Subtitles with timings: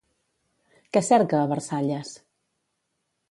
[0.97, 2.13] Què cerca a Versalles?